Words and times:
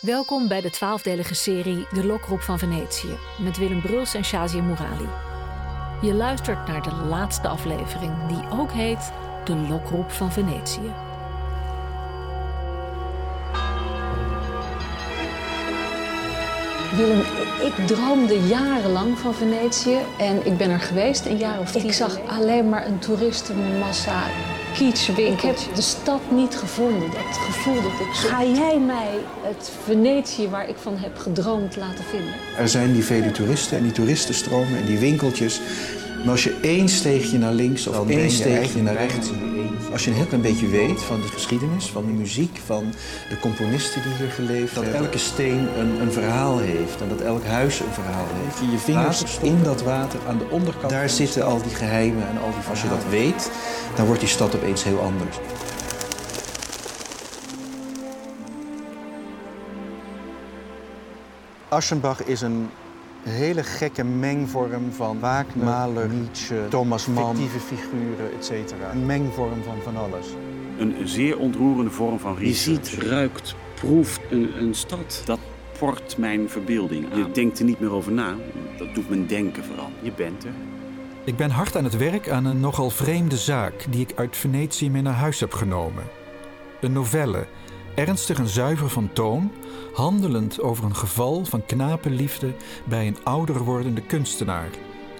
Welkom 0.00 0.48
bij 0.48 0.60
de 0.60 0.70
twaalfdelige 0.70 1.34
serie 1.34 1.86
De 1.92 2.04
Lokroep 2.04 2.40
van 2.40 2.58
Venetië 2.58 3.18
met 3.38 3.58
Willem 3.58 3.80
Bruls 3.80 4.14
en 4.14 4.24
Shazia 4.24 4.62
Mourali. 4.62 5.08
Je 6.00 6.14
luistert 6.14 6.66
naar 6.66 6.82
de 6.82 6.94
laatste 6.94 7.48
aflevering 7.48 8.26
die 8.26 8.58
ook 8.58 8.72
heet 8.72 9.12
De 9.44 9.56
Lokroep 9.56 10.10
van 10.10 10.32
Venetië. 10.32 11.09
Willem, 16.96 17.20
ik 17.64 17.86
droomde 17.86 18.40
jarenlang 18.46 19.18
van 19.18 19.34
Venetië 19.34 19.96
en 20.18 20.46
ik 20.46 20.56
ben 20.56 20.70
er 20.70 20.80
geweest 20.80 21.26
een 21.26 21.36
jaar 21.36 21.60
of 21.60 21.70
tien. 21.70 21.84
Ik 21.84 21.92
zag 21.92 22.18
alleen 22.26 22.68
maar 22.68 22.86
een 22.86 22.98
toeristenmassa, 22.98 24.22
kitschwinkeltjes. 24.74 25.60
Ik 25.60 25.66
heb 25.66 25.74
de 25.74 25.82
stad 25.82 26.20
niet 26.30 26.56
gevonden, 26.56 27.10
dat 27.10 27.36
gevoel 27.36 27.82
dat 27.82 27.92
ik 27.92 28.14
zo... 28.14 28.28
Ga 28.28 28.44
jij 28.44 28.78
mij 28.78 29.10
het 29.42 29.70
Venetië 29.84 30.48
waar 30.48 30.68
ik 30.68 30.76
van 30.76 30.96
heb 30.96 31.18
gedroomd 31.18 31.76
laten 31.76 32.04
vinden? 32.04 32.34
Er 32.56 32.68
zijn 32.68 32.92
die 32.92 33.04
vele 33.04 33.30
toeristen 33.30 33.76
en 33.76 33.82
die 33.82 33.92
toeristenstromen 33.92 34.78
en 34.78 34.84
die 34.84 34.98
winkeltjes. 34.98 35.60
Maar 36.22 36.30
als 36.30 36.44
je 36.44 36.58
één 36.62 36.88
steegje 36.88 37.38
naar 37.38 37.52
links 37.52 37.86
of 37.86 38.08
één 38.08 38.30
steegje 38.30 38.82
naar 38.82 38.96
rechts... 38.96 39.30
Als 39.92 40.04
je 40.04 40.10
een 40.10 40.16
heel 40.16 40.26
klein 40.26 40.42
beetje 40.42 40.68
weet 40.68 41.02
van 41.02 41.20
de 41.20 41.26
geschiedenis, 41.26 41.86
van 41.86 42.06
de 42.06 42.12
muziek, 42.12 42.60
van 42.66 42.84
de 43.28 43.38
componisten 43.40 44.02
die 44.02 44.12
hier 44.12 44.30
geleefd 44.30 44.74
hebben. 44.74 44.92
Dat 44.92 45.02
elke 45.02 45.18
steen 45.18 45.68
een, 45.78 46.00
een 46.00 46.12
verhaal 46.12 46.58
heeft 46.58 47.00
en 47.00 47.08
dat 47.08 47.20
elk 47.20 47.44
huis 47.44 47.80
een 47.80 47.92
verhaal 47.92 48.26
heeft. 48.44 48.58
Je 48.58 48.70
je 48.70 48.78
vingers 48.78 49.38
in 49.42 49.62
dat 49.62 49.82
water 49.82 50.20
aan 50.28 50.38
de 50.38 50.48
onderkant. 50.50 50.90
Daar 50.90 51.08
zitten 51.08 51.44
al 51.44 51.62
die 51.62 51.74
geheimen 51.74 52.28
en 52.28 52.38
al 52.40 52.50
die 52.50 52.68
Als 52.70 52.82
je 52.82 52.88
dat 52.88 53.04
weet, 53.08 53.50
dan 53.96 54.06
wordt 54.06 54.20
die 54.20 54.28
stad 54.28 54.54
opeens 54.54 54.84
heel 54.84 55.00
anders. 55.00 55.36
Aschenbach 61.68 62.24
is 62.24 62.40
een 62.40 62.70
hele 63.22 63.62
gekke 63.62 64.04
mengvorm 64.04 64.92
van 64.92 65.20
Wagner, 65.20 65.64
Mahler, 65.64 66.08
Nietzsche, 66.08 66.66
Thomas 66.68 67.06
Mann, 67.06 67.36
fictieve 67.36 67.60
figuren, 67.60 68.32
etc. 68.38 68.72
Een 68.92 69.06
mengvorm 69.06 69.62
van 69.62 69.76
van 69.82 69.96
alles. 69.96 70.26
Een 70.78 70.94
zeer 71.08 71.38
ontroerende 71.38 71.90
vorm 71.90 72.18
van 72.18 72.36
research. 72.36 72.90
Je 72.90 72.90
ziet, 72.90 73.02
ruikt, 73.02 73.54
proeft 73.74 74.20
een, 74.30 74.50
een 74.58 74.74
stad. 74.74 75.22
Dat 75.24 75.38
port 75.78 76.18
mijn 76.18 76.48
verbeelding 76.48 77.12
aan. 77.12 77.18
Je 77.18 77.30
denkt 77.30 77.58
er 77.58 77.64
niet 77.64 77.80
meer 77.80 77.92
over 77.92 78.12
na. 78.12 78.34
Dat 78.78 78.94
doet 78.94 79.08
mijn 79.08 79.26
denken 79.26 79.64
vooral. 79.64 79.90
Je 80.02 80.12
bent 80.12 80.44
er. 80.44 80.52
Ik 81.24 81.36
ben 81.36 81.50
hard 81.50 81.76
aan 81.76 81.84
het 81.84 81.96
werk 81.96 82.28
aan 82.28 82.44
een 82.44 82.60
nogal 82.60 82.90
vreemde 82.90 83.36
zaak 83.36 83.86
die 83.90 84.00
ik 84.00 84.12
uit 84.14 84.36
Venetië 84.36 84.90
mee 84.90 85.02
naar 85.02 85.14
huis 85.14 85.40
heb 85.40 85.52
genomen. 85.52 86.04
Een 86.80 86.92
novelle, 86.92 87.46
ernstig 87.94 88.38
en 88.38 88.48
zuiver 88.48 88.90
van 88.90 89.10
toon, 89.12 89.52
handelend 89.94 90.60
over 90.60 90.84
een 90.84 90.96
geval 90.96 91.44
van 91.44 91.66
knapenliefde 91.66 92.54
bij 92.84 93.06
een 93.06 93.18
ouder 93.22 93.64
wordende 93.64 94.00
kunstenaar. 94.00 94.68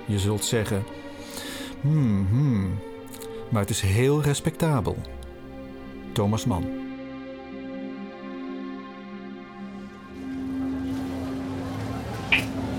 Je 0.04 0.18
zult 0.18 0.44
zeggen, 0.44 0.84
hmm, 1.80 2.26
hmm, 2.30 2.78
maar 3.48 3.60
het 3.60 3.70
is 3.70 3.80
heel 3.80 4.22
respectabel. 4.22 4.96
Thomas 6.12 6.44
Mann. 6.44 6.80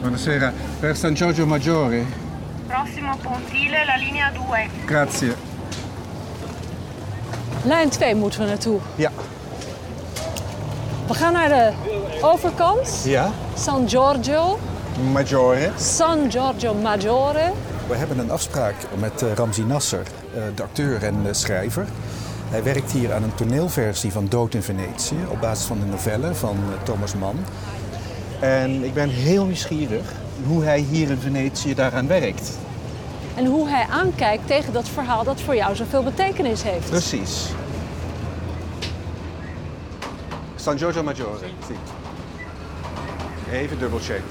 Buonasera, 0.02 0.54
per 0.80 0.96
San 0.96 1.16
Giorgio 1.16 1.46
Maggiore. 1.46 2.04
Prossimo 2.68 3.16
pontile, 3.22 3.86
la 3.86 3.96
linea 3.98 4.32
2. 4.32 4.68
Grazie. 4.86 5.32
Lijn 7.64 7.90
2 7.90 8.16
moeten 8.16 8.40
we 8.40 8.46
naartoe. 8.46 8.80
Ja. 8.96 9.12
We 11.12 11.18
gaan 11.18 11.34
naar 11.34 11.50
de 11.50 11.72
overkant. 12.22 13.02
Ja, 13.04 13.32
San 13.58 13.90
Giorgio. 13.90 14.60
Maggiore. 15.12 15.72
San 15.78 16.32
Giorgio 16.32 16.74
Maggiore. 16.74 17.52
We 17.88 17.96
hebben 17.96 18.20
een 18.20 18.32
afspraak 18.32 18.76
met 19.00 19.22
eh, 19.22 19.34
Ramzi 19.34 19.64
Nasser, 19.64 20.08
eh, 20.36 20.42
de 20.56 20.64
acteur 20.64 21.04
en 21.04 21.16
eh, 21.26 21.34
schrijver. 21.34 21.86
Hij 22.50 22.64
werkt 22.64 22.92
hier 22.92 23.14
aan 23.14 23.24
een 23.24 23.36
toneelversie 23.36 24.12
van 24.12 24.26
Dood 24.30 24.54
in 24.54 24.62
Venetië 24.62 25.16
op 25.30 25.42
basis 25.42 25.66
van 25.66 25.80
de 25.80 25.86
novelle 25.86 26.36
van 26.36 26.58
Thomas 26.84 27.16
Mann. 27.16 27.38
En 28.40 28.84
ik 28.84 28.94
ben 28.94 29.10
heel 29.10 29.46
nieuwsgierig 29.46 30.12
hoe 30.48 30.64
hij 30.64 30.80
hier 30.80 31.10
in 31.10 31.20
Venetië 31.20 31.76
daaraan 31.76 32.08
werkt. 32.08 32.58
En 33.36 33.46
hoe 33.46 33.70
hij 33.70 33.86
aankijkt 33.90 34.48
tegen 34.48 34.74
dat 34.74 34.90
verhaal 34.90 35.24
dat 35.24 35.42
voor 35.42 35.56
jou 35.56 35.76
zoveel 35.76 36.04
betekenis 36.04 36.64
heeft. 36.64 36.90
Precies. 36.90 37.48
San 40.62 40.78
Giorgio 40.78 41.02
Maggiore. 41.02 41.50
Sì. 41.66 41.76
Even 43.52 43.80
dubbelcheck. 43.80 44.22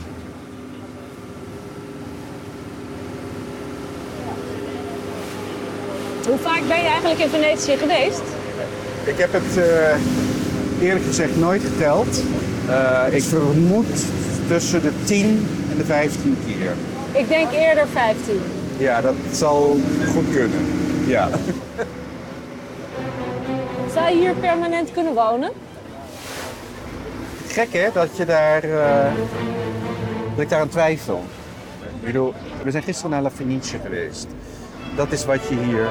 Hoe 6.27 6.39
vaak 6.39 6.61
ben 6.69 6.77
je 6.77 6.89
eigenlijk 6.89 7.21
in 7.21 7.29
Venetië 7.29 7.77
geweest? 7.77 8.23
Ik 9.05 9.19
heb 9.19 9.33
het 9.33 9.57
eh, 9.57 10.87
eerlijk 10.87 11.05
gezegd 11.05 11.37
nooit 11.37 11.63
geteld. 11.63 12.23
Eh, 12.69 13.15
ik 13.15 13.23
vermoed 13.23 14.05
tussen 14.49 14.83
de 14.83 14.93
10 15.05 15.49
en 15.71 15.77
de 15.77 15.85
15 15.85 16.37
keer. 16.47 16.73
Ik 17.21 17.29
denk 17.29 17.53
eerder 17.53 17.87
15. 17.87 18.41
Ja, 18.77 19.01
dat 19.01 19.15
zal 19.33 19.77
goed 20.15 20.31
kunnen. 20.33 20.67
Ja. 21.07 21.29
Zou 23.95 24.11
je 24.11 24.17
hier 24.21 24.35
permanent 24.35 24.93
kunnen 24.93 25.15
wonen? 25.15 25.53
Gek 27.51 27.73
hè, 27.73 27.89
dat 27.93 28.17
je 28.17 28.25
daar. 28.25 28.65
eh, 28.65 29.13
dat 30.35 30.45
ik 30.45 30.49
daar 30.49 30.61
aan 30.61 30.69
twijfel. 30.69 31.25
Ik 32.01 32.07
bedoel, 32.07 32.35
we 32.65 32.71
zijn 32.71 32.83
gisteren 32.83 33.11
naar 33.11 33.23
La 33.23 33.31
Fenice 33.31 33.79
geweest. 33.79 34.27
Dat 34.97 35.13
is 35.13 35.25
wat 35.25 35.49
je 35.49 35.55
hier 35.55 35.91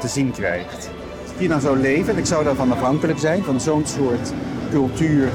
te 0.00 0.08
zien 0.08 0.30
krijgt. 0.30 0.90
Als 1.22 1.38
hier 1.38 1.48
nou 1.48 1.60
zou 1.60 1.78
leven, 1.78 2.12
en 2.12 2.18
ik 2.18 2.26
zou 2.26 2.44
daarvan 2.44 2.72
afhankelijk 2.72 3.18
zijn, 3.18 3.44
van 3.44 3.60
zo'n 3.60 3.86
soort 3.86 4.32
cultuur 4.70 5.28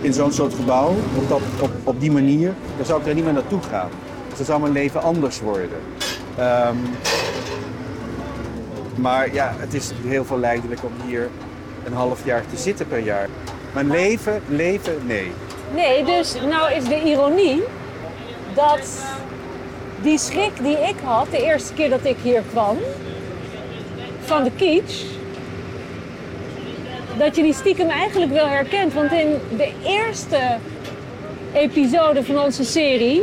in 0.00 0.12
zo'n 0.12 0.32
soort 0.32 0.54
gebouw, 0.54 0.94
op, 1.16 1.28
dat, 1.28 1.40
op, 1.60 1.70
op 1.84 2.00
die 2.00 2.10
manier, 2.12 2.52
dan 2.76 2.86
zou 2.86 3.00
ik 3.00 3.06
er 3.06 3.14
niet 3.14 3.24
meer 3.24 3.32
naartoe 3.32 3.62
gaan. 3.70 3.90
Dus 4.28 4.36
dan 4.36 4.46
zou 4.46 4.60
mijn 4.60 4.72
leven 4.72 5.02
anders 5.02 5.40
worden. 5.40 5.78
Ehm, 6.38 6.76
maar 8.94 9.34
ja, 9.34 9.54
het 9.56 9.74
is 9.74 9.92
heel 10.04 10.24
verleidelijk 10.24 10.80
om 10.84 10.92
hier 11.06 11.28
een 11.84 11.92
half 11.92 12.24
jaar 12.24 12.42
te 12.50 12.56
zitten 12.56 12.88
per 12.88 12.98
jaar. 12.98 13.28
Mijn 13.76 13.90
leven, 13.90 14.42
leven, 14.48 15.00
nee. 15.06 15.32
Nee, 15.74 16.04
dus 16.04 16.34
nou 16.48 16.72
is 16.72 16.84
de 16.84 17.02
ironie 17.02 17.62
dat 18.54 19.04
die 20.02 20.18
schrik 20.18 20.52
die 20.62 20.76
ik 20.76 20.94
had 21.04 21.26
de 21.30 21.44
eerste 21.44 21.74
keer 21.74 21.90
dat 21.90 22.04
ik 22.04 22.16
hier 22.22 22.42
kwam, 22.50 22.78
van 24.24 24.44
de 24.44 24.50
kitsch, 24.56 25.04
dat 27.18 27.36
je 27.36 27.42
die 27.42 27.52
stiekem 27.52 27.88
eigenlijk 27.88 28.32
wel 28.32 28.46
herkent. 28.46 28.94
Want 28.94 29.12
in 29.12 29.38
de 29.56 29.72
eerste 29.84 30.56
episode 31.52 32.24
van 32.24 32.38
onze 32.38 32.64
serie 32.64 33.22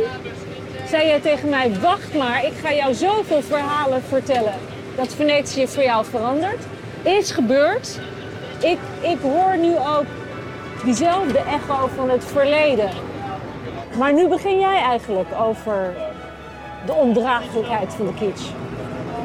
zei 0.88 1.06
jij 1.06 1.20
tegen 1.20 1.48
mij, 1.48 1.72
wacht 1.80 2.14
maar, 2.14 2.44
ik 2.44 2.54
ga 2.62 2.72
jou 2.72 2.94
zoveel 2.94 3.42
verhalen 3.42 4.02
vertellen 4.08 4.54
dat 4.96 5.14
Venetië 5.14 5.66
voor 5.66 5.82
jou 5.82 6.04
verandert. 6.04 6.62
Is 7.02 7.30
gebeurd. 7.30 7.98
Ik, 8.60 8.78
ik 9.00 9.18
hoor 9.22 9.56
nu 9.56 9.76
ook 9.76 10.06
diezelfde 10.84 11.38
echo 11.38 11.88
van 11.96 12.10
het 12.10 12.24
verleden. 12.24 12.90
Maar 13.98 14.12
nu 14.14 14.28
begin 14.28 14.58
jij 14.60 14.82
eigenlijk 14.82 15.28
over 15.40 15.94
de 16.86 16.92
ondraaglijkheid 16.92 17.94
van 17.96 18.06
de 18.06 18.14
kitsch. 18.14 18.48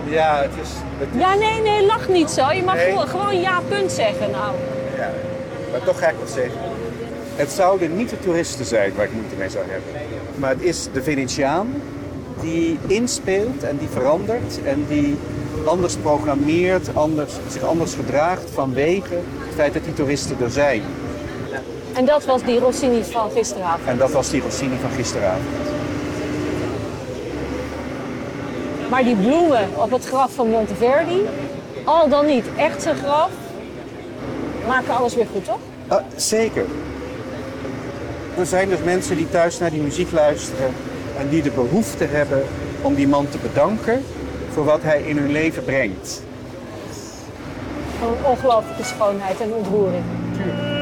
Ja, 0.05 0.35
het 0.41 0.51
is. 0.61 0.69
Het 0.97 1.07
is 1.13 1.19
Ja, 1.21 1.35
nee, 1.35 1.61
nee, 1.61 1.85
lach 1.85 2.07
niet 2.09 2.29
zo. 2.29 2.51
Je 2.51 2.63
mag 2.63 2.75
Nee. 2.75 2.89
gewoon, 2.89 3.07
gewoon 3.07 3.39
ja, 3.41 3.59
punt 3.67 3.91
zeggen 3.91 4.31
nou. 4.31 4.53
ja. 4.97 5.09
Maar 5.71 5.83
toch 5.83 6.00
ga 6.00 6.07
ik 6.07 6.15
wat 6.19 6.29
zeggen. 6.29 6.59
Het 7.35 7.51
zouden 7.51 7.95
niet 7.97 8.09
de 8.09 8.19
toeristen 8.19 8.65
zijn 8.65 8.94
waar 8.95 9.05
ik 9.05 9.12
moeite 9.13 9.35
mee 9.35 9.50
zou 9.50 9.63
hebben. 9.67 9.91
Maar 10.35 10.50
het 10.50 10.62
is 10.62 10.88
de 10.94 11.03
Venetiaan 11.03 11.73
die 12.41 12.77
inspeelt 12.88 13.63
en 13.63 13.77
die 13.77 13.88
verandert 13.88 14.59
en 14.65 14.85
die 14.88 15.17
anders 15.65 15.95
programmeert, 15.95 16.95
anders, 16.95 17.33
zich 17.47 17.63
anders 17.63 17.94
gedraagt 17.94 18.50
vanwege 18.53 19.13
het 19.13 19.55
feit 19.55 19.73
dat 19.73 19.83
die 19.83 19.94
toeristen 19.94 20.38
er 20.41 20.51
zijn. 20.51 20.81
En 21.94 22.06
dat 22.06 22.25
was 22.25 22.44
die 22.44 22.59
Rossini 22.59 23.03
van 23.03 23.31
gisteravond. 23.31 23.88
En 23.88 23.97
dat 23.97 24.12
was 24.12 24.30
die 24.30 24.41
Rossini 24.41 24.77
van 24.81 24.91
gisteravond. 24.91 25.45
Maar 28.89 29.03
die 29.03 29.15
bloemen 29.15 29.69
op 29.75 29.91
het 29.91 30.06
graf 30.06 30.31
van 30.33 30.50
Monteverdi, 30.50 31.21
al 31.83 32.09
dan 32.09 32.25
niet 32.25 32.45
echt 32.57 32.81
zijn 32.81 32.95
graf, 32.95 33.30
maken 34.68 34.95
alles 34.95 35.15
weer 35.15 35.27
goed, 35.31 35.45
toch? 35.45 35.59
Ah, 35.88 36.03
zeker. 36.15 36.65
Er 38.38 38.45
zijn 38.45 38.69
dus 38.69 38.80
mensen 38.83 39.18
die 39.18 39.30
thuis 39.30 39.59
naar 39.59 39.71
die 39.71 39.81
muziek 39.81 40.12
luisteren 40.12 40.74
en 41.19 41.30
die 41.30 41.41
de 41.41 41.51
behoefte 41.51 42.06
hebben 42.06 42.44
om 42.81 42.95
die 42.95 43.07
man 43.07 43.30
te 43.30 43.38
bedanken 43.38 44.03
voor 44.50 44.65
wat 44.65 44.81
hij 44.81 45.01
in 45.01 45.18
hun 45.18 45.31
leven 45.31 45.63
brengt. 45.63 46.21
Van 48.00 48.31
ongelooflijke 48.31 48.83
schoonheid 48.83 49.41
en 49.41 49.53
ontroering. 49.53 50.03
Sogno 50.38 50.78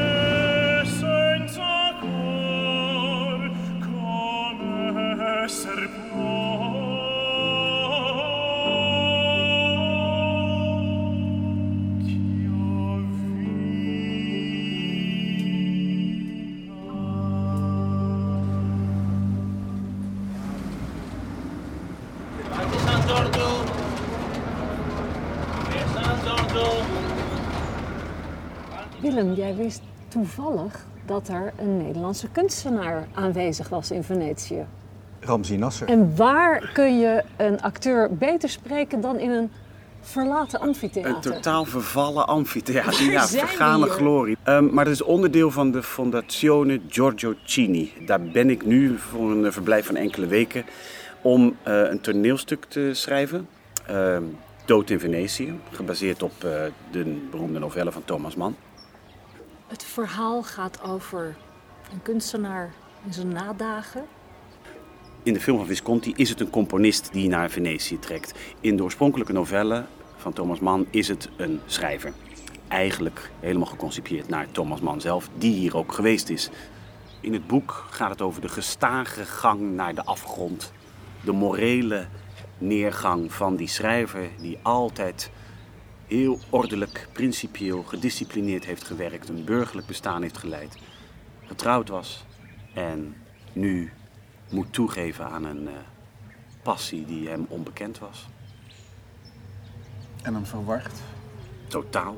Willem, 29.00 29.34
jij 29.34 29.54
wist 29.56 29.80
toevallig 30.08 30.86
dat 31.06 31.28
er 31.28 31.52
een 31.58 31.76
Nederlandse 31.76 32.28
kunstenaar 32.32 33.08
aanwezig 33.14 33.68
was 33.68 33.90
in 33.90 34.02
Venetië. 34.02 34.66
Ramzi 35.20 35.56
Nasser. 35.56 35.88
En 35.88 36.16
waar 36.16 36.70
kun 36.72 36.98
je 36.98 37.24
een 37.36 37.60
acteur 37.60 38.16
beter 38.16 38.48
spreken 38.48 39.00
dan 39.00 39.18
in 39.18 39.30
een 39.30 39.50
verlaten 40.00 40.60
amfitheater? 40.60 41.14
Een 41.14 41.20
totaal 41.20 41.64
vervallen 41.64 42.26
amfitheater, 42.26 43.10
ja, 43.10 43.26
vergane 43.26 43.86
glorie. 43.86 44.36
Ehm, 44.42 44.74
maar 44.74 44.84
dat 44.84 44.94
is 44.94 45.02
onderdeel 45.02 45.50
van 45.50 45.70
de 45.70 45.82
Fondazione 45.82 46.80
Giorgio 46.88 47.34
Cini. 47.44 47.92
Daar 48.06 48.22
ben 48.22 48.50
ik 48.50 48.66
nu 48.66 48.98
voor 48.98 49.30
een 49.30 49.52
verblijf 49.52 49.86
van 49.86 49.96
enkele 49.96 50.26
weken 50.26 50.64
om 51.22 51.56
eh, 51.62 51.82
een 51.82 52.00
toneelstuk 52.00 52.64
te 52.64 52.90
schrijven. 52.94 53.48
Ehm, 53.86 54.22
Dood 54.64 54.90
in 54.90 55.00
Venetië, 55.00 55.58
gebaseerd 55.72 56.22
op 56.22 56.44
eh, 56.44 56.62
de 56.90 57.26
beroemde 57.30 57.58
novelle 57.58 57.92
van 57.92 58.04
Thomas 58.04 58.34
Mann. 58.34 58.56
Het 59.66 59.84
verhaal 59.84 60.42
gaat 60.42 60.82
over 60.82 61.36
een 61.92 62.02
kunstenaar 62.02 62.72
in 63.04 63.12
zijn 63.12 63.28
nadagen. 63.28 64.04
In 65.22 65.32
de 65.32 65.40
film 65.40 65.56
van 65.56 65.66
Visconti 65.66 66.12
is 66.16 66.28
het 66.28 66.40
een 66.40 66.50
componist 66.50 67.12
die 67.12 67.28
naar 67.28 67.50
Venetië 67.50 67.98
trekt. 67.98 68.34
In 68.60 68.76
de 68.76 68.82
oorspronkelijke 68.82 69.32
novelle 69.32 69.84
van 70.16 70.32
Thomas 70.32 70.58
Mann 70.60 70.86
is 70.90 71.08
het 71.08 71.28
een 71.36 71.60
schrijver. 71.66 72.12
Eigenlijk 72.68 73.30
helemaal 73.40 73.66
geconcipieerd 73.66 74.28
naar 74.28 74.50
Thomas 74.50 74.80
Mann 74.80 75.00
zelf, 75.00 75.28
die 75.38 75.54
hier 75.54 75.76
ook 75.76 75.92
geweest 75.92 76.28
is. 76.28 76.50
In 77.20 77.32
het 77.32 77.46
boek 77.46 77.86
gaat 77.90 78.10
het 78.10 78.22
over 78.22 78.40
de 78.40 78.48
gestage 78.48 79.24
gang 79.24 79.60
naar 79.60 79.94
de 79.94 80.04
afgrond. 80.04 80.72
De 81.28 81.34
morele 81.34 82.06
neergang 82.58 83.32
van 83.32 83.56
die 83.56 83.68
schrijver 83.68 84.28
die 84.40 84.58
altijd 84.62 85.30
heel 86.06 86.38
ordelijk, 86.50 87.08
principieel, 87.12 87.82
gedisciplineerd 87.82 88.64
heeft 88.64 88.84
gewerkt. 88.84 89.28
Een 89.28 89.44
burgerlijk 89.44 89.86
bestaan 89.86 90.22
heeft 90.22 90.38
geleid. 90.38 90.76
Getrouwd 91.46 91.88
was 91.88 92.24
en 92.74 93.16
nu 93.52 93.92
moet 94.50 94.72
toegeven 94.72 95.26
aan 95.26 95.44
een 95.44 95.68
eh, 95.68 95.74
passie 96.62 97.04
die 97.04 97.28
hem 97.28 97.46
onbekend 97.48 97.98
was. 97.98 98.28
En 100.22 100.32
dan 100.32 100.46
verward. 100.46 100.92
Totaal. 101.66 102.16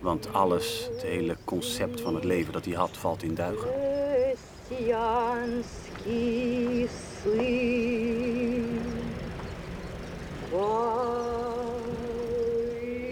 Want 0.00 0.32
alles, 0.32 0.88
het 0.92 1.02
hele 1.02 1.36
concept 1.44 2.00
van 2.00 2.14
het 2.14 2.24
leven 2.24 2.52
dat 2.52 2.64
hij 2.64 2.74
had, 2.74 2.96
valt 2.96 3.22
in 3.22 3.34
duigen. 3.34 3.68
Христианский 6.07 6.87
сын. 7.23 7.43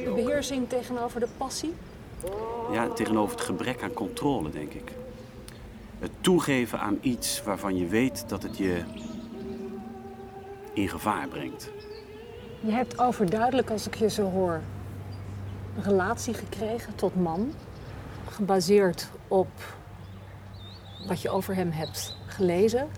De 0.04 0.12
beheersing 0.16 0.70
tegenover 0.70 1.20
de 1.20 1.28
passie. 1.38 1.74
Ja, 2.72 2.88
tegenover 2.88 3.36
het 3.36 3.46
gebrek 3.46 3.84
aan 3.84 3.94
controle, 3.94 4.50
denk 4.50 4.74
ik. 4.74 4.92
Het 6.00 6.12
toegeven 6.22 6.80
aan 6.80 6.98
iets 7.02 7.44
waarvan 7.44 7.78
je 7.78 7.86
weet 7.86 8.30
dat 8.30 8.44
het 8.44 8.58
je 8.58 8.84
in 10.74 10.90
gevaar 10.90 11.28
brengt. 11.28 11.70
Je 12.60 12.72
hebt 12.72 13.00
overduidelijk, 13.00 13.70
als 13.70 13.88
ik 13.88 13.96
je 13.96 14.10
zo 14.10 14.30
hoor, 14.30 14.62
een 15.76 15.84
relatie 15.84 16.34
gekregen 16.34 16.96
tot 16.96 17.16
man. 17.16 17.54
Gebaseerd 18.30 19.10
op 19.28 19.50
wat 21.07 21.23
je 21.23 21.31
over 21.31 21.55
hem 21.55 21.71
hebt 21.71 22.17
gelezen. 22.27 22.89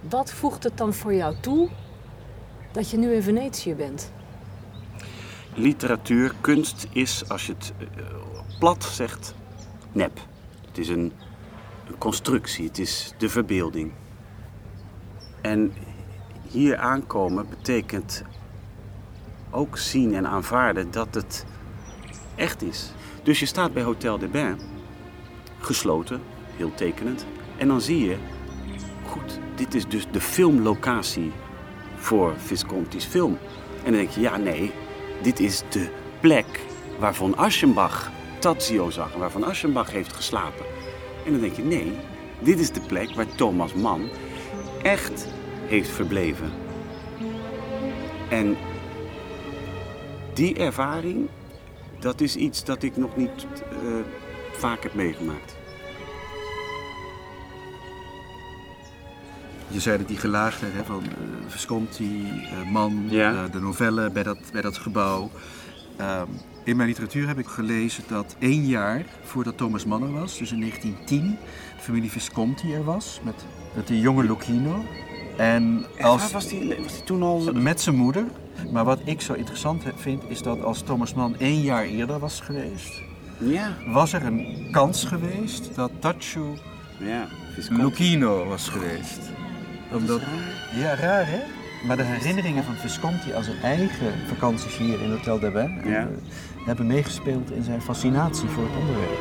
Wat 0.00 0.32
voegt 0.32 0.62
het 0.62 0.76
dan 0.76 0.94
voor 0.94 1.14
jou 1.14 1.34
toe 1.40 1.68
dat 2.72 2.90
je 2.90 2.98
nu 2.98 3.12
in 3.12 3.22
Venetië 3.22 3.74
bent? 3.74 4.12
Literatuur, 5.54 6.34
kunst 6.40 6.86
is, 6.92 7.28
als 7.28 7.46
je 7.46 7.52
het 7.52 7.72
eh, 7.78 8.04
plat 8.58 8.84
zegt, 8.84 9.34
nep. 9.92 10.20
Het 10.66 10.78
is 10.78 10.88
een, 10.88 11.12
een 11.86 11.98
constructie, 11.98 12.66
het 12.66 12.78
is 12.78 13.12
de 13.18 13.28
verbeelding. 13.28 13.92
En 15.40 15.72
hier 16.48 16.76
aankomen 16.76 17.48
betekent 17.48 18.24
ook 19.50 19.78
zien 19.78 20.14
en 20.14 20.26
aanvaarden 20.26 20.90
dat 20.90 21.14
het 21.14 21.46
echt 22.34 22.62
is. 22.62 22.92
Dus 23.22 23.40
je 23.40 23.46
staat 23.46 23.72
bij 23.72 23.82
Hotel 23.82 24.18
de 24.18 24.28
Bain, 24.28 24.58
gesloten, 25.58 26.20
heel 26.60 26.74
tekenend. 26.74 27.26
En 27.56 27.68
dan 27.68 27.80
zie 27.80 28.08
je, 28.08 28.16
goed, 29.06 29.38
dit 29.54 29.74
is 29.74 29.86
dus 29.86 30.06
de 30.10 30.20
filmlocatie 30.20 31.32
voor 31.96 32.34
Visconti's 32.36 33.04
film. 33.04 33.38
En 33.76 33.92
dan 33.92 33.92
denk 33.92 34.10
je, 34.10 34.20
ja 34.20 34.36
nee, 34.36 34.72
dit 35.22 35.40
is 35.40 35.62
de 35.68 35.88
plek 36.20 36.60
waar 36.98 37.14
Von 37.14 37.36
Aschenbach 37.36 38.10
Tadzio 38.38 38.90
zag 38.90 39.12
en 39.12 39.18
waar 39.18 39.30
Von 39.30 39.44
Aschenbach 39.44 39.90
heeft 39.90 40.12
geslapen. 40.12 40.64
En 41.24 41.32
dan 41.32 41.40
denk 41.40 41.56
je, 41.56 41.62
nee, 41.62 41.92
dit 42.38 42.58
is 42.58 42.70
de 42.70 42.80
plek 42.80 43.14
waar 43.14 43.34
Thomas 43.34 43.74
Mann 43.74 44.08
echt 44.82 45.26
heeft 45.66 45.88
verbleven. 45.88 46.52
En 48.28 48.56
die 50.34 50.54
ervaring, 50.54 51.28
dat 51.98 52.20
is 52.20 52.36
iets 52.36 52.64
dat 52.64 52.82
ik 52.82 52.96
nog 52.96 53.16
niet 53.16 53.46
eh, 53.70 53.76
vaak 54.52 54.82
heb 54.82 54.94
meegemaakt. 54.94 55.59
Je 59.70 59.80
zei 59.80 59.98
dat 59.98 60.08
die 60.08 60.16
gelaagdheid 60.16 60.72
hè, 60.72 60.84
van 60.84 61.02
eh, 61.04 61.10
Visconti, 61.48 62.28
eh, 62.44 62.70
Man, 62.70 63.04
Ja. 63.08 63.32
eh, 63.32 63.52
de 63.52 63.60
novelle 63.60 64.10
bij 64.10 64.22
dat, 64.22 64.38
bij 64.52 64.62
dat 64.62 64.76
gebouw. 64.78 65.30
Ehm, 65.96 66.26
in 66.64 66.76
mijn 66.76 66.88
literatuur 66.88 67.26
heb 67.26 67.38
ik 67.38 67.46
gelezen 67.46 68.04
dat 68.08 68.36
één 68.38 68.66
jaar 68.66 69.04
voordat 69.22 69.56
Thomas 69.56 69.84
Mann 69.84 70.02
er 70.02 70.12
was, 70.12 70.38
dus 70.38 70.52
in 70.52 70.58
1910, 70.60 71.38
de 71.76 71.82
familie 71.82 72.10
Visconti 72.10 72.74
er 72.74 72.84
was 72.84 73.20
met, 73.24 73.34
met 73.74 73.86
de 73.86 74.00
jonge 74.00 74.22
Lucchino. 74.24 74.84
En 75.36 75.84
als, 76.00 76.32
was 76.32 76.48
die, 76.48 76.74
was 76.82 76.92
die 76.94 77.04
toen 77.04 77.22
al... 77.22 77.52
met 77.54 77.80
zijn 77.80 77.96
moeder. 77.96 78.24
Maar 78.72 78.84
wat 78.84 79.00
ik 79.04 79.20
zo 79.20 79.32
interessant 79.32 79.82
vind, 79.96 80.22
is 80.28 80.42
dat 80.42 80.62
als 80.62 80.82
Thomas 80.82 81.14
Mann 81.14 81.36
één 81.38 81.60
jaar 81.60 81.84
eerder 81.84 82.18
was 82.18 82.40
geweest, 82.40 83.02
Ja, 83.38 83.76
was 83.86 84.12
er 84.12 84.24
een 84.24 84.68
kans 84.70 85.04
geweest 85.04 85.74
dat 85.74 85.90
Tacho 85.98 86.54
ja. 86.98 87.26
Lucchino 87.68 88.44
was 88.46 88.68
geweest. 88.68 89.18
Omdat, 89.92 90.20
ja, 90.74 90.94
raar 90.94 91.26
hè? 91.26 91.40
Maar 91.86 91.96
de 91.96 92.02
herinneringen 92.02 92.64
van 92.64 92.74
Visconti 92.74 93.32
aan 93.32 93.44
zijn 93.44 93.60
eigen 93.62 94.12
vakanties 94.28 94.76
hier 94.76 95.02
in 95.02 95.10
Hotel 95.10 95.38
de 95.38 95.50
Bain 95.50 95.74
Ja. 95.84 95.90
hebben, 95.90 96.20
hebben 96.66 96.86
meegespeeld 96.86 97.50
in 97.50 97.62
zijn 97.62 97.82
fascinatie 97.82 98.48
voor 98.48 98.62
het 98.64 98.76
onderwerp. 98.76 99.18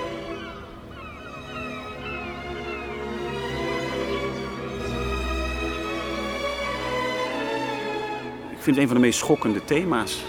Ik 8.52 8.66
vind 8.66 8.76
het 8.76 8.78
een 8.78 8.88
van 8.88 8.96
de 8.96 9.02
meest 9.08 9.20
schokkende 9.20 9.66
thema's. 9.66 10.24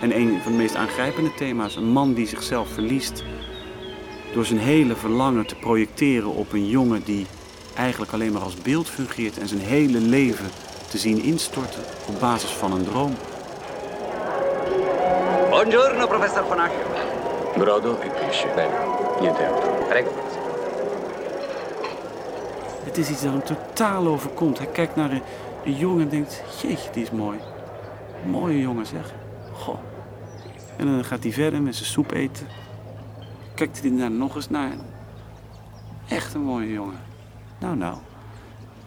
En 0.00 0.16
een 0.16 0.40
van 0.42 0.52
de 0.52 0.58
meest 0.58 0.74
aangrijpende 0.74 1.34
thema's. 1.34 1.76
Een 1.76 1.88
man 1.92 2.14
die 2.14 2.26
zichzelf 2.26 2.68
verliest 2.68 3.24
door 4.34 4.44
zijn 4.44 4.58
hele 4.58 4.96
verlangen 4.96 5.46
te 5.46 5.54
projecteren 5.54 6.34
op 6.34 6.52
een 6.52 6.66
jongen 6.66 7.02
die 7.04 7.26
eigenlijk 7.74 8.12
alleen 8.12 8.32
maar 8.32 8.42
als 8.42 8.54
beeld 8.54 8.88
fungeert 8.88 9.38
en 9.38 9.48
zijn 9.48 9.60
hele 9.60 9.98
leven 9.98 10.50
te 10.88 10.98
zien 10.98 11.22
instorten 11.22 11.82
op 12.06 12.20
basis 12.20 12.50
van 12.50 12.72
een 12.72 12.84
droom. 12.84 13.14
Buongiorno, 15.48 16.06
professor 16.06 16.60
Asch. 16.60 16.72
Brodo 17.56 17.98
e 18.02 18.08
pesce. 18.08 18.46
Bene, 18.54 18.74
niente 19.20 19.46
altro. 19.46 19.86
Prego. 19.88 20.10
Het 22.84 22.98
is 22.98 23.10
iets 23.10 23.22
dat 23.22 23.32
hem 23.32 23.44
totaal 23.44 24.06
overkomt. 24.06 24.58
Hij 24.58 24.66
kijkt 24.66 24.96
naar 24.96 25.10
een, 25.10 25.22
een 25.64 25.76
jongen 25.76 26.02
en 26.02 26.08
denkt, 26.08 26.42
jeetje, 26.62 26.90
die 26.92 27.02
is 27.02 27.10
mooi. 27.10 27.38
Mooie 28.26 28.60
jongen 28.60 28.86
zeg. 28.86 29.12
Goh. 29.52 29.78
En 30.76 30.86
dan 30.86 31.04
gaat 31.04 31.22
hij 31.22 31.32
verder 31.32 31.62
met 31.62 31.76
zijn 31.76 31.88
soep 31.88 32.12
eten. 32.12 32.46
Kijkt 33.54 33.80
hij 33.80 33.96
daar 33.96 34.10
nog 34.10 34.34
eens 34.34 34.50
naar. 34.50 34.72
Echt 36.08 36.34
een 36.34 36.40
mooie 36.40 36.72
jongen. 36.72 37.11
Nou, 37.62 37.76
nou. 37.76 37.94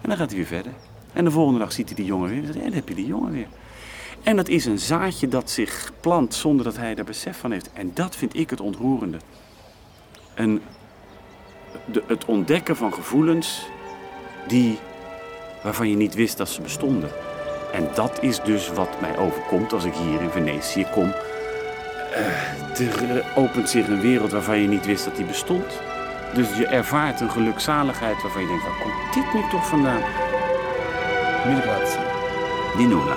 En 0.00 0.08
dan 0.08 0.16
gaat 0.16 0.28
hij 0.28 0.36
weer 0.36 0.46
verder. 0.46 0.72
En 1.12 1.24
de 1.24 1.30
volgende 1.30 1.58
dag 1.58 1.72
ziet 1.72 1.86
hij 1.86 1.96
die 1.96 2.04
jongen 2.04 2.28
weer. 2.28 2.44
En 2.44 2.62
dan 2.62 2.72
heb 2.72 2.88
je 2.88 2.94
die 2.94 3.06
jongen 3.06 3.32
weer. 3.32 3.46
En 4.22 4.36
dat 4.36 4.48
is 4.48 4.64
een 4.64 4.78
zaadje 4.78 5.28
dat 5.28 5.50
zich 5.50 5.92
plant 6.00 6.34
zonder 6.34 6.64
dat 6.64 6.76
hij 6.76 6.94
daar 6.94 7.04
besef 7.04 7.38
van 7.38 7.52
heeft. 7.52 7.72
En 7.72 7.90
dat 7.94 8.16
vind 8.16 8.36
ik 8.36 8.50
het 8.50 8.60
ontroerende. 8.60 9.18
Een, 10.34 10.62
de, 11.84 12.02
het 12.06 12.24
ontdekken 12.24 12.76
van 12.76 12.94
gevoelens 12.94 13.66
die, 14.46 14.78
waarvan 15.62 15.88
je 15.88 15.96
niet 15.96 16.14
wist 16.14 16.36
dat 16.36 16.48
ze 16.48 16.60
bestonden. 16.60 17.10
En 17.72 17.88
dat 17.94 18.22
is 18.22 18.40
dus 18.40 18.68
wat 18.68 19.00
mij 19.00 19.18
overkomt 19.18 19.72
als 19.72 19.84
ik 19.84 19.94
hier 19.94 20.22
in 20.22 20.30
Venetië 20.30 20.86
kom. 20.92 21.12
Eh, 22.12 23.14
er 23.14 23.24
opent 23.36 23.68
zich 23.68 23.88
een 23.88 24.00
wereld 24.00 24.30
waarvan 24.30 24.58
je 24.58 24.68
niet 24.68 24.86
wist 24.86 25.04
dat 25.04 25.16
die 25.16 25.24
bestond. 25.24 25.80
Dus 26.34 26.56
je 26.56 26.66
ervaart 26.66 27.20
een 27.20 27.30
gelukzaligheid 27.30 28.22
waarvan 28.22 28.42
je 28.42 28.48
denkt, 28.48 28.62
waar 28.62 28.78
komt 28.82 29.14
dit 29.14 29.34
nu 29.34 29.40
toch 29.50 29.66
vandaan? 29.66 30.02
Migratie. 31.46 32.00
Ninola. 32.76 33.16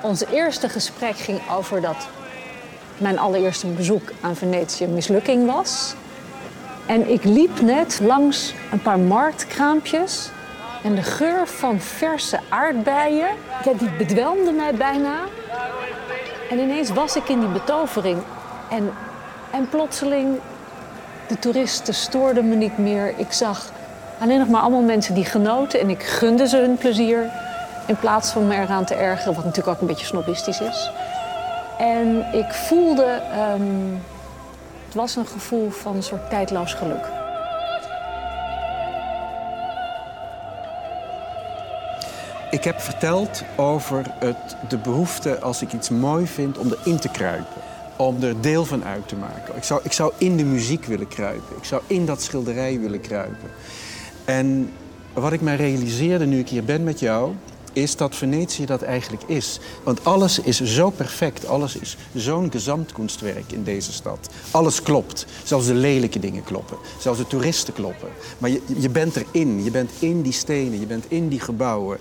Onze 0.00 0.26
Ons 0.26 0.26
eerste 0.32 0.68
gesprek 0.68 1.16
ging 1.16 1.40
over 1.50 1.80
dat 1.80 2.08
mijn 2.98 3.18
allereerste 3.18 3.66
bezoek 3.66 4.12
aan 4.20 4.36
Venetië 4.36 4.86
mislukking 4.86 5.46
was. 5.46 5.94
En 6.86 7.10
ik 7.10 7.24
liep 7.24 7.60
net 7.60 8.00
langs 8.02 8.54
een 8.72 8.82
paar 8.82 8.98
marktkraampjes. 8.98 10.30
En 10.82 10.94
de 10.94 11.02
geur 11.02 11.46
van 11.46 11.80
verse 11.80 12.38
aardbeien, 12.48 13.28
ja, 13.64 13.72
die 13.78 13.90
bedwelmde 13.98 14.52
mij 14.52 14.74
bijna. 14.74 15.18
En 16.50 16.58
ineens 16.58 16.90
was 16.90 17.16
ik 17.16 17.28
in 17.28 17.40
die 17.40 17.48
betovering. 17.48 18.18
En, 18.70 18.92
en 19.50 19.68
plotseling, 19.68 20.38
de 21.28 21.38
toeristen 21.38 21.94
stoorden 21.94 22.48
me 22.48 22.54
niet 22.54 22.78
meer. 22.78 23.14
Ik 23.16 23.32
zag 23.32 23.72
alleen 24.18 24.38
nog 24.38 24.48
maar 24.48 24.60
allemaal 24.60 24.82
mensen 24.82 25.14
die 25.14 25.24
genoten. 25.24 25.80
En 25.80 25.90
ik 25.90 26.02
gunde 26.02 26.48
ze 26.48 26.56
hun 26.56 26.76
plezier. 26.76 27.30
In 27.86 27.96
plaats 27.96 28.30
van 28.30 28.46
me 28.46 28.54
eraan 28.54 28.84
te 28.84 28.94
ergeren, 28.94 29.34
wat 29.34 29.44
natuurlijk 29.44 29.76
ook 29.76 29.80
een 29.80 29.86
beetje 29.86 30.06
snobistisch 30.06 30.60
is. 30.60 30.90
En 31.78 32.26
ik 32.32 32.52
voelde, 32.52 33.20
ehm, 33.32 33.62
het 34.86 34.94
was 34.94 35.16
een 35.16 35.26
gevoel 35.26 35.70
van 35.70 35.96
een 35.96 36.02
soort 36.02 36.30
tijdloos 36.30 36.74
geluk. 36.74 37.16
Ik 42.50 42.64
heb 42.64 42.80
verteld 42.80 43.42
over 43.56 44.04
het, 44.18 44.56
de 44.68 44.78
behoefte, 44.78 45.40
als 45.40 45.62
ik 45.62 45.72
iets 45.72 45.88
mooi 45.88 46.26
vind, 46.26 46.58
om 46.58 46.72
erin 46.72 46.98
te 46.98 47.08
kruipen. 47.08 47.62
Om 47.96 48.22
er 48.22 48.40
deel 48.40 48.64
van 48.64 48.84
uit 48.84 49.08
te 49.08 49.16
maken. 49.16 49.56
Ik 49.56 49.64
zou, 49.64 49.80
ik 49.84 49.92
zou 49.92 50.12
in 50.18 50.36
de 50.36 50.44
muziek 50.44 50.84
willen 50.84 51.08
kruipen. 51.08 51.56
Ik 51.56 51.64
zou 51.64 51.82
in 51.86 52.06
dat 52.06 52.22
schilderij 52.22 52.80
willen 52.80 53.00
kruipen. 53.00 53.50
En 54.24 54.72
wat 55.12 55.32
ik 55.32 55.40
mij 55.40 55.56
realiseerde 55.56 56.26
nu 56.26 56.38
ik 56.38 56.48
hier 56.48 56.64
ben 56.64 56.84
met 56.84 57.00
jou, 57.00 57.32
is 57.76 57.96
dat 57.96 58.14
Venetië 58.14 58.66
dat 58.66 58.82
eigenlijk 58.82 59.22
is. 59.26 59.58
Want 59.82 60.04
alles 60.04 60.38
is 60.38 60.60
zo 60.60 60.90
perfect, 60.90 61.46
alles 61.46 61.76
is 61.76 61.96
zo'n 62.14 62.50
gezamtkunstwerk 62.50 63.52
in 63.52 63.62
deze 63.62 63.92
stad. 63.92 64.28
Alles 64.50 64.82
klopt, 64.82 65.26
zelfs 65.44 65.66
de 65.66 65.74
lelijke 65.74 66.18
dingen 66.18 66.44
kloppen, 66.44 66.76
zelfs 67.00 67.18
de 67.18 67.26
toeristen 67.26 67.74
kloppen. 67.74 68.08
Maar 68.38 68.50
je, 68.50 68.62
je 68.78 68.90
bent 68.90 69.16
erin, 69.16 69.64
je 69.64 69.70
bent 69.70 69.90
in 69.98 70.22
die 70.22 70.32
stenen, 70.32 70.80
je 70.80 70.86
bent 70.86 71.04
in 71.08 71.28
die 71.28 71.40
gebouwen. 71.40 71.98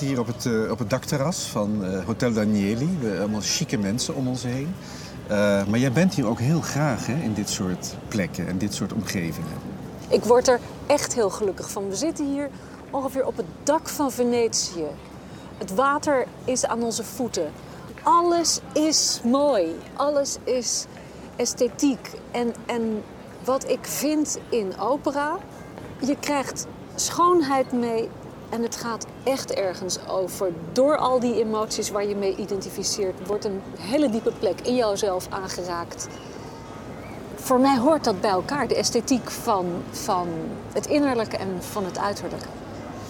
Hier 0.00 0.18
op 0.18 0.26
het, 0.26 0.44
uh, 0.44 0.70
op 0.70 0.78
het 0.78 0.90
dakterras 0.90 1.42
van 1.42 1.84
uh, 1.84 2.04
Hotel 2.04 2.32
Danieli. 2.32 2.98
We 3.00 3.18
allemaal 3.18 3.40
chique 3.40 3.78
mensen 3.78 4.14
om 4.14 4.28
ons 4.28 4.42
heen. 4.42 4.74
Uh, 5.30 5.36
maar 5.66 5.78
jij 5.78 5.92
bent 5.92 6.14
hier 6.14 6.26
ook 6.26 6.38
heel 6.38 6.60
graag 6.60 7.06
hè, 7.06 7.22
in 7.22 7.34
dit 7.34 7.48
soort 7.48 7.96
plekken 8.08 8.48
en 8.48 8.58
dit 8.58 8.74
soort 8.74 8.92
omgevingen. 8.92 9.52
Ik 10.08 10.24
word 10.24 10.48
er 10.48 10.60
echt 10.86 11.14
heel 11.14 11.30
gelukkig 11.30 11.70
van. 11.70 11.88
We 11.88 11.96
zitten 11.96 12.26
hier 12.32 12.50
ongeveer 12.90 13.26
op 13.26 13.36
het 13.36 13.46
dak 13.62 13.88
van 13.88 14.12
Venetië. 14.12 14.86
Het 15.58 15.74
water 15.74 16.26
is 16.44 16.66
aan 16.66 16.82
onze 16.82 17.04
voeten. 17.04 17.50
Alles 18.02 18.60
is 18.72 19.20
mooi. 19.24 19.76
Alles 19.96 20.36
is 20.44 20.86
esthetiek. 21.36 22.10
En, 22.30 22.54
en 22.66 23.02
wat 23.44 23.68
ik 23.68 23.86
vind 23.86 24.38
in 24.48 24.78
opera, 24.78 25.38
je 26.00 26.16
krijgt 26.20 26.66
schoonheid 26.94 27.72
mee 27.72 28.08
en 28.50 28.62
het 28.62 28.76
gaat 28.76 29.06
echt 29.22 29.52
ergens 29.52 29.98
over. 30.08 30.52
Door 30.72 30.96
al 30.96 31.20
die 31.20 31.34
emoties 31.34 31.90
waar 31.90 32.06
je 32.06 32.16
mee 32.16 32.36
identificeert, 32.36 33.26
wordt 33.26 33.44
een 33.44 33.60
hele 33.78 34.10
diepe 34.10 34.32
plek 34.38 34.60
in 34.60 34.74
jouzelf 34.74 35.26
aangeraakt. 35.30 36.06
Voor 37.34 37.60
mij 37.60 37.78
hoort 37.78 38.04
dat 38.04 38.20
bij 38.20 38.30
elkaar, 38.30 38.68
de 38.68 38.76
esthetiek 38.76 39.30
van, 39.30 39.66
van 39.90 40.28
het 40.72 40.86
innerlijke 40.86 41.36
en 41.36 41.48
van 41.70 41.84
het 41.84 41.98
uiterlijke. 41.98 42.46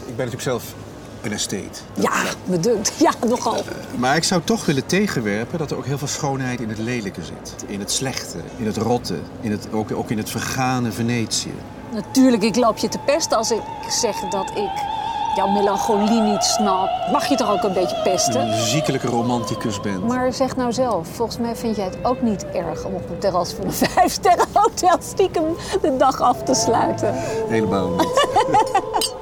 Ik 0.06 0.16
ben 0.16 0.26
natuurlijk 0.26 0.42
zelf 0.42 0.75
een 1.23 1.32
estheet. 1.32 1.82
Ja, 1.94 2.23
me 2.44 2.61
dunkt. 2.61 2.92
Ja, 2.99 3.12
nogal. 3.26 3.56
Uh, 3.56 3.62
maar 3.99 4.16
ik 4.16 4.25
zou 4.25 4.42
toch 4.44 4.66
willen 4.66 4.87
tegenwerpen 4.87 5.59
dat 5.59 5.70
er 5.70 5.76
ook 5.76 5.87
heel 5.87 5.99
veel 5.99 6.09
schoonheid 6.09 6.61
in 6.61 6.68
het 6.68 6.78
lelijke 6.78 7.25
zit. 7.25 7.54
In 7.66 7.80
het 7.80 7.90
slechte, 7.90 8.38
in 8.56 8.66
het 8.66 8.76
rotte, 8.76 9.18
in 9.40 9.50
het, 9.50 9.73
ook, 9.73 9.92
ook 9.92 10.11
in 10.11 10.18
het 10.18 10.30
vergane 10.30 10.92
Venetië. 10.92 11.52
Natuurlijk, 11.92 12.42
ik 12.42 12.56
loop 12.56 12.78
je 12.78 12.88
te 12.88 12.99
pesten 12.99 13.37
als 13.37 13.50
ik 13.50 13.62
zeg 13.88 14.16
dat 14.20 14.50
ik 14.50 15.00
jouw 15.34 15.49
melancholie 15.49 16.20
niet 16.20 16.44
snapt, 16.44 17.10
mag 17.12 17.26
je 17.26 17.34
toch 17.34 17.50
ook 17.50 17.62
een 17.62 17.72
beetje 17.72 17.96
pesten? 18.02 18.40
Een 18.40 18.66
ziekelijke 18.66 19.06
romanticus 19.06 19.80
bent. 19.80 20.08
Maar 20.08 20.32
zeg 20.32 20.56
nou 20.56 20.72
zelf, 20.72 21.08
volgens 21.08 21.38
mij 21.38 21.56
vind 21.56 21.76
jij 21.76 21.84
het 21.84 21.99
ook 22.02 22.22
niet 22.22 22.46
erg 22.52 22.84
om 22.84 22.94
op 22.94 23.08
het 23.08 23.20
terras 23.20 23.52
van 23.52 23.64
een 23.64 23.72
vijfsterren 23.94 24.46
hotel 24.52 24.96
stiekem 25.00 25.56
de 25.82 25.96
dag 25.96 26.20
af 26.20 26.42
te 26.42 26.54
sluiten. 26.54 27.14
Helemaal 27.49 27.88
niet. 27.88 28.26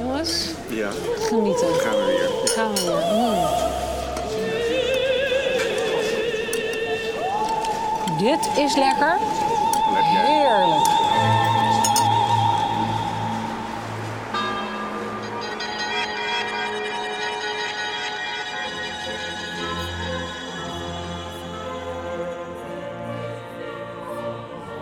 Jongens, 0.00 0.50
ja. 0.68 0.88
genieten. 1.18 1.66
Gaan 1.66 1.96
we 1.96 2.04
weer. 2.06 2.30
Gaan 2.54 2.74
we 2.74 2.80
weer. 2.84 3.02
Mm. 3.14 3.76
Dit 8.18 8.50
is 8.64 8.76
lekker. 8.76 9.16
Heerlijk. 9.94 11.47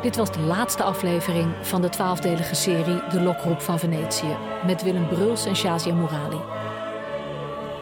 Dit 0.07 0.17
was 0.17 0.33
de 0.33 0.41
laatste 0.41 0.83
aflevering 0.83 1.55
van 1.63 1.83
de 1.83 1.89
twaalfdelige 1.89 2.55
serie 2.55 3.03
De 3.11 3.21
Lokroep 3.21 3.61
van 3.61 3.79
Venetië 3.79 4.37
met 4.67 4.83
Willem 4.83 5.09
Bruls 5.09 5.47
en 5.47 5.57
Shazia 5.57 5.95
Morali. 5.95 6.41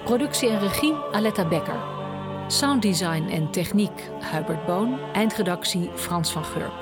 Productie 0.05 0.49
en 0.49 0.61
regie 0.61 0.95
Aletta 1.13 1.49
Becker. 1.49 1.83
Sounddesign 2.47 3.29
en 3.29 3.51
techniek 3.51 4.11
Hubert 4.33 4.67
Boon. 4.67 4.99
Eindredactie 5.13 5.91
Frans 5.95 6.33
van 6.33 6.45
Gurp. 6.45 6.73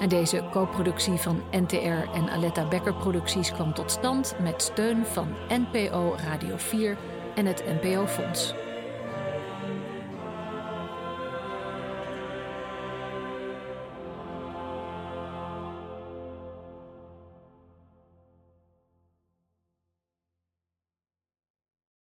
En 0.00 0.08
deze 0.08 0.44
co-productie 0.50 1.16
van 1.16 1.42
NTR 1.50 2.14
en 2.14 2.30
Aletta 2.30 2.68
Becker 2.68 2.94
Producties 2.94 3.52
kwam 3.52 3.74
tot 3.74 3.90
stand 3.90 4.34
met 4.42 4.62
steun 4.62 5.06
van 5.06 5.28
NPO 5.48 6.14
Radio 6.28 6.56
4 6.56 6.96
en 7.34 7.46
het 7.46 7.64
NPO 7.82 8.06
Fonds. 8.06 8.54